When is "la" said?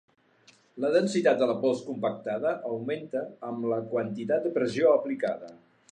0.85-0.89, 1.51-1.55, 3.75-3.81